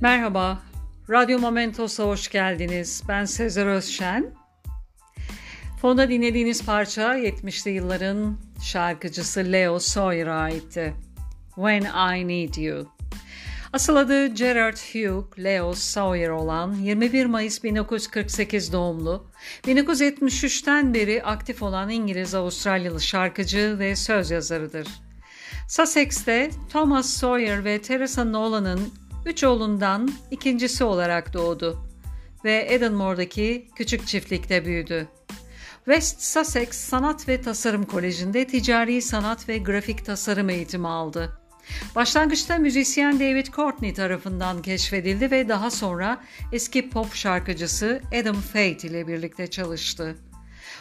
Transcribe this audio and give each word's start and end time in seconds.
Merhaba, 0.00 0.62
Radyo 1.10 1.38
Momentos'a 1.38 2.04
hoş 2.04 2.28
geldiniz. 2.28 3.02
Ben 3.08 3.24
Sezer 3.24 3.66
Özşen. 3.66 4.34
Fonda 5.80 6.08
dinlediğiniz 6.08 6.64
parça 6.66 7.18
70'li 7.18 7.70
yılların 7.70 8.36
şarkıcısı 8.62 9.40
Leo 9.40 9.78
Sawyer'a 9.78 10.34
aitti. 10.40 10.94
When 11.54 11.82
I 11.82 12.28
Need 12.28 12.54
You. 12.54 12.86
Asıl 13.72 13.96
adı 13.96 14.26
Gerard 14.26 14.76
Hugh 14.76 15.38
Leo 15.38 15.72
Sawyer 15.72 16.28
olan 16.28 16.74
21 16.74 17.26
Mayıs 17.26 17.64
1948 17.64 18.72
doğumlu, 18.72 19.26
1973'ten 19.64 20.94
beri 20.94 21.22
aktif 21.22 21.62
olan 21.62 21.90
İngiliz-Avustralyalı 21.90 23.00
şarkıcı 23.00 23.78
ve 23.78 23.96
söz 23.96 24.30
yazarıdır. 24.30 24.88
Sussex'te 25.68 26.50
Thomas 26.72 27.06
Sawyer 27.06 27.64
ve 27.64 27.82
Teresa 27.82 28.24
Nolan'ın 28.24 28.92
üç 29.26 29.44
oğlundan 29.44 30.10
ikincisi 30.30 30.84
olarak 30.84 31.32
doğdu 31.34 31.86
ve 32.44 32.66
Edenmore'daki 32.70 33.68
küçük 33.76 34.06
çiftlikte 34.06 34.64
büyüdü. 34.64 35.08
West 35.84 36.22
Sussex 36.22 36.68
Sanat 36.68 37.28
ve 37.28 37.40
Tasarım 37.40 37.84
Koleji'nde 37.84 38.46
ticari 38.46 39.02
sanat 39.02 39.48
ve 39.48 39.58
grafik 39.58 40.04
tasarım 40.04 40.50
eğitimi 40.50 40.88
aldı. 40.88 41.40
Başlangıçta 41.94 42.58
müzisyen 42.58 43.20
David 43.20 43.46
Courtney 43.46 43.94
tarafından 43.94 44.62
keşfedildi 44.62 45.30
ve 45.30 45.48
daha 45.48 45.70
sonra 45.70 46.24
eski 46.52 46.90
pop 46.90 47.14
şarkıcısı 47.14 48.02
Adam 48.20 48.36
Faith 48.36 48.84
ile 48.84 49.06
birlikte 49.06 49.46
çalıştı. 49.46 50.16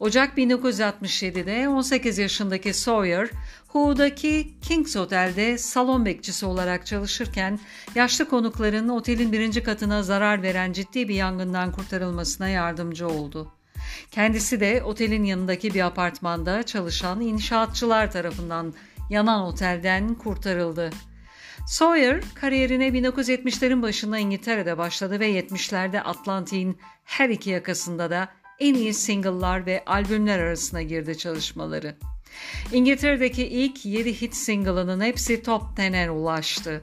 Ocak 0.00 0.38
1967'de 0.38 1.68
18 1.68 2.18
yaşındaki 2.18 2.74
Sawyer, 2.74 3.30
Who'daki 3.64 4.54
King's 4.62 4.96
Otel'de 4.96 5.58
salon 5.58 6.04
bekçisi 6.04 6.46
olarak 6.46 6.86
çalışırken 6.86 7.58
yaşlı 7.94 8.28
konukların 8.28 8.88
otelin 8.88 9.32
birinci 9.32 9.62
katına 9.62 10.02
zarar 10.02 10.42
veren 10.42 10.72
ciddi 10.72 11.08
bir 11.08 11.14
yangından 11.14 11.72
kurtarılmasına 11.72 12.48
yardımcı 12.48 13.08
oldu. 13.08 13.52
Kendisi 14.10 14.60
de 14.60 14.82
otelin 14.82 15.24
yanındaki 15.24 15.74
bir 15.74 15.80
apartmanda 15.80 16.62
çalışan 16.62 17.20
inşaatçılar 17.20 18.12
tarafından 18.12 18.74
yanan 19.10 19.42
otelden 19.42 20.14
kurtarıldı. 20.14 20.90
Sawyer 21.66 22.20
kariyerine 22.34 22.88
1970'lerin 22.88 23.82
başında 23.82 24.18
İngiltere'de 24.18 24.78
başladı 24.78 25.20
ve 25.20 25.30
70'lerde 25.30 26.00
Atlantik'in 26.00 26.78
her 27.04 27.28
iki 27.28 27.50
yakasında 27.50 28.10
da 28.10 28.28
en 28.60 28.74
iyi 28.74 28.94
single'lar 28.94 29.66
ve 29.66 29.84
albümler 29.86 30.38
arasına 30.38 30.82
girdi 30.82 31.18
çalışmaları. 31.18 31.96
İngiltere'deki 32.72 33.46
ilk 33.46 33.86
7 33.86 34.20
hit 34.20 34.34
single'ının 34.34 35.00
hepsi 35.00 35.42
top 35.42 35.62
10'e 35.62 36.10
ulaştı. 36.10 36.82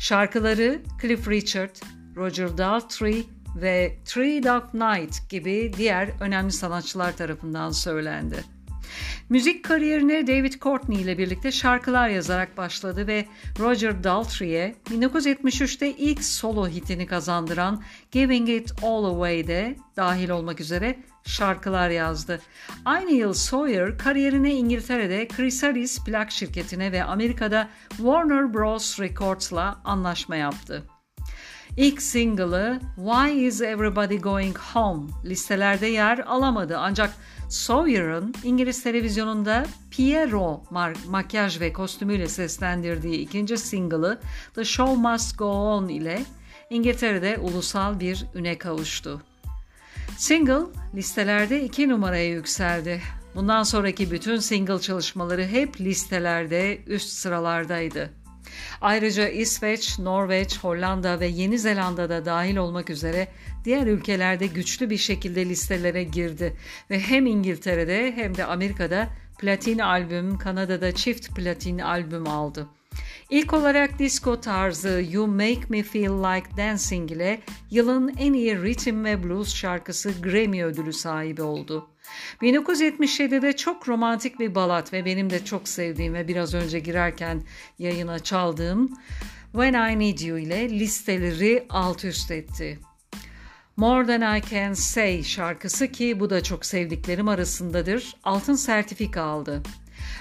Şarkıları 0.00 0.82
Cliff 1.02 1.28
Richard, 1.28 1.76
Roger 2.16 2.58
Daltrey 2.58 3.26
ve 3.56 3.98
Three 4.04 4.42
Dark 4.42 4.74
Night 4.74 5.30
gibi 5.30 5.72
diğer 5.76 6.08
önemli 6.20 6.52
sanatçılar 6.52 7.16
tarafından 7.16 7.70
söylendi. 7.70 8.44
Müzik 9.28 9.64
kariyerine 9.64 10.26
David 10.26 10.52
Courtney 10.52 11.02
ile 11.02 11.18
birlikte 11.18 11.52
şarkılar 11.52 12.08
yazarak 12.08 12.56
başladı 12.56 13.06
ve 13.06 13.26
Roger 13.58 14.04
Daltrey'e 14.04 14.74
1973'te 14.90 15.90
ilk 15.90 16.24
solo 16.24 16.68
hitini 16.68 17.06
kazandıran 17.06 17.82
Giving 18.10 18.48
It 18.48 18.72
All 18.82 19.04
Away'de 19.04 19.76
dahil 19.96 20.30
olmak 20.30 20.60
üzere 20.60 20.98
şarkılar 21.30 21.90
yazdı. 21.90 22.40
Aynı 22.84 23.10
yıl 23.10 23.32
Sawyer 23.32 23.98
kariyerine 23.98 24.54
İngiltere'de 24.54 25.28
Chrysalis 25.28 26.04
plak 26.04 26.30
şirketine 26.30 26.92
ve 26.92 27.04
Amerika'da 27.04 27.68
Warner 27.88 28.54
Bros. 28.54 29.00
Records'la 29.00 29.80
anlaşma 29.84 30.36
yaptı. 30.36 30.84
İlk 31.76 32.02
single'ı 32.02 32.80
Why 32.96 33.46
Is 33.46 33.60
Everybody 33.60 34.16
Going 34.16 34.58
Home 34.58 35.10
listelerde 35.24 35.86
yer 35.86 36.18
alamadı 36.18 36.78
ancak 36.78 37.14
Sawyer'ın 37.48 38.34
İngiliz 38.44 38.82
televizyonunda 38.82 39.66
Piero 39.90 40.62
makyaj 41.08 41.60
ve 41.60 41.72
kostümüyle 41.72 42.28
seslendirdiği 42.28 43.18
ikinci 43.18 43.58
single'ı 43.58 44.20
The 44.54 44.64
Show 44.64 45.10
Must 45.10 45.38
Go 45.38 45.46
On 45.46 45.88
ile 45.88 46.22
İngiltere'de 46.70 47.38
ulusal 47.38 48.00
bir 48.00 48.26
üne 48.34 48.58
kavuştu. 48.58 49.22
Single 50.18 50.62
listelerde 50.94 51.64
iki 51.64 51.88
numaraya 51.88 52.28
yükseldi. 52.28 53.00
Bundan 53.34 53.62
sonraki 53.62 54.10
bütün 54.10 54.38
single 54.38 54.78
çalışmaları 54.78 55.46
hep 55.46 55.80
listelerde 55.80 56.78
üst 56.86 57.08
sıralardaydı. 57.08 58.10
Ayrıca 58.80 59.28
İsveç, 59.28 59.98
Norveç, 59.98 60.58
Hollanda 60.58 61.20
ve 61.20 61.26
Yeni 61.26 61.58
Zelanda'da 61.58 62.24
dahil 62.24 62.56
olmak 62.56 62.90
üzere 62.90 63.28
diğer 63.64 63.86
ülkelerde 63.86 64.46
güçlü 64.46 64.90
bir 64.90 64.96
şekilde 64.96 65.46
listelere 65.46 66.04
girdi 66.04 66.56
ve 66.90 67.00
hem 67.00 67.26
İngiltere'de 67.26 68.12
hem 68.12 68.36
de 68.36 68.44
Amerika'da 68.44 69.08
platin 69.38 69.78
albüm, 69.78 70.38
Kanada'da 70.38 70.94
çift 70.94 71.36
platin 71.36 71.78
albüm 71.78 72.28
aldı. 72.28 72.68
İlk 73.30 73.52
olarak 73.52 73.98
disco 73.98 74.40
tarzı 74.40 75.04
You 75.10 75.26
Make 75.26 75.60
Me 75.68 75.82
Feel 75.82 76.12
Like 76.12 76.56
Dancing 76.56 77.12
ile 77.12 77.40
yılın 77.70 78.14
en 78.18 78.32
iyi 78.32 78.62
rhythm 78.62 79.04
ve 79.04 79.24
blues 79.24 79.54
şarkısı 79.54 80.12
Grammy 80.22 80.64
ödülü 80.64 80.92
sahibi 80.92 81.42
oldu. 81.42 81.88
1977'de 82.42 83.56
çok 83.56 83.88
romantik 83.88 84.40
bir 84.40 84.54
balat 84.54 84.92
ve 84.92 85.04
benim 85.04 85.30
de 85.30 85.44
çok 85.44 85.68
sevdiğim 85.68 86.14
ve 86.14 86.28
biraz 86.28 86.54
önce 86.54 86.78
girerken 86.78 87.42
yayına 87.78 88.18
çaldığım 88.18 88.90
When 89.52 89.74
I 89.74 89.98
Need 89.98 90.18
You 90.18 90.38
ile 90.38 90.70
listeleri 90.70 91.66
alt 91.68 92.04
üst 92.04 92.30
etti. 92.30 92.78
More 93.76 94.06
Than 94.06 94.36
I 94.36 94.42
Can 94.50 94.72
Say 94.72 95.22
şarkısı 95.22 95.88
ki 95.88 96.20
bu 96.20 96.30
da 96.30 96.42
çok 96.42 96.66
sevdiklerim 96.66 97.28
arasındadır. 97.28 98.16
Altın 98.24 98.54
sertifika 98.54 99.22
aldı. 99.22 99.62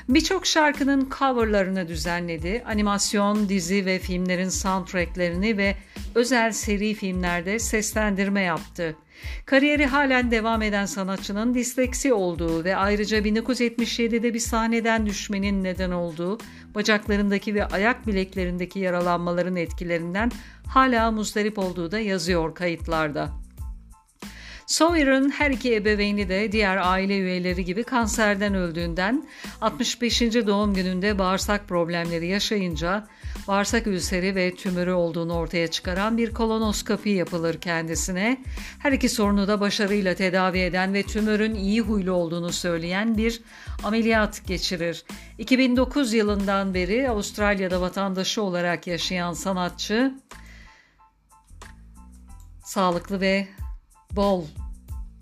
Birçok 0.09 0.45
şarkının 0.45 1.09
coverlarını 1.19 1.87
düzenledi. 1.87 2.63
Animasyon, 2.65 3.49
dizi 3.49 3.85
ve 3.85 3.99
filmlerin 3.99 4.49
soundtracklerini 4.49 5.57
ve 5.57 5.75
özel 6.15 6.51
seri 6.51 6.93
filmlerde 6.93 7.59
seslendirme 7.59 8.41
yaptı. 8.41 8.95
Kariyeri 9.45 9.85
halen 9.85 10.31
devam 10.31 10.61
eden 10.61 10.85
sanatçının 10.85 11.53
disleksi 11.53 12.13
olduğu 12.13 12.63
ve 12.63 12.75
ayrıca 12.75 13.19
1977'de 13.19 14.33
bir 14.33 14.39
sahneden 14.39 15.05
düşmenin 15.05 15.63
neden 15.63 15.91
olduğu, 15.91 16.37
bacaklarındaki 16.75 17.55
ve 17.55 17.65
ayak 17.65 18.07
bileklerindeki 18.07 18.79
yaralanmaların 18.79 19.55
etkilerinden 19.55 20.31
hala 20.67 21.11
muzdarip 21.11 21.59
olduğu 21.59 21.91
da 21.91 21.99
yazıyor 21.99 22.55
kayıtlarda. 22.55 23.29
Sawyer'ın 24.69 25.29
her 25.29 25.51
iki 25.51 25.75
ebeveyni 25.75 26.29
de 26.29 26.51
diğer 26.51 26.77
aile 26.77 27.17
üyeleri 27.17 27.65
gibi 27.65 27.83
kanserden 27.83 28.53
öldüğünden 28.53 29.27
65. 29.61 30.21
doğum 30.21 30.73
gününde 30.73 31.19
bağırsak 31.19 31.67
problemleri 31.67 32.27
yaşayınca 32.27 33.07
bağırsak 33.47 33.87
ülseri 33.87 34.35
ve 34.35 34.55
tümörü 34.55 34.91
olduğunu 34.91 35.33
ortaya 35.33 35.67
çıkaran 35.67 36.17
bir 36.17 36.33
kolonoskopi 36.33 37.09
yapılır 37.09 37.61
kendisine. 37.61 38.43
Her 38.79 38.91
iki 38.91 39.09
sorunu 39.09 39.47
da 39.47 39.59
başarıyla 39.59 40.15
tedavi 40.15 40.59
eden 40.59 40.93
ve 40.93 41.03
tümörün 41.03 41.55
iyi 41.55 41.81
huylu 41.81 42.11
olduğunu 42.11 42.51
söyleyen 42.51 43.17
bir 43.17 43.41
ameliyat 43.83 44.47
geçirir. 44.47 45.05
2009 45.37 46.13
yılından 46.13 46.73
beri 46.73 47.09
Avustralya'da 47.09 47.81
vatandaşı 47.81 48.41
olarak 48.41 48.87
yaşayan 48.87 49.33
sanatçı 49.33 50.13
sağlıklı 52.63 53.21
ve 53.21 53.47
bol 54.11 54.45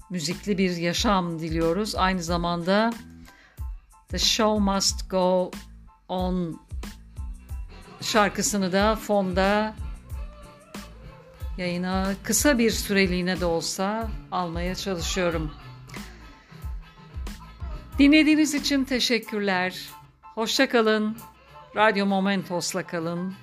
müzikli 0.10 0.58
bir 0.58 0.78
yaşam 0.78 1.40
diliyoruz. 1.40 1.96
Aynı 1.96 2.24
zamanda 2.24 2.94
The 4.10 4.20
Show 4.20 4.64
Must 4.64 5.10
Go 5.10 5.52
On 6.10 6.62
şarkısını 8.02 8.72
da 8.72 8.96
fonda 8.96 9.76
yayına 11.58 12.14
kısa 12.24 12.58
bir 12.58 12.72
süreliğine 12.72 13.40
de 13.40 13.46
olsa 13.46 14.10
almaya 14.32 14.76
çalışıyorum. 14.76 15.52
Dinlediğiniz 18.00 18.54
için 18.54 18.84
teşekkürler. 18.84 19.90
Hoşça 20.22 20.70
kalın. 20.70 21.18
Radyo 21.76 22.06
Momentos'la 22.06 22.88
kalın. 22.88 23.34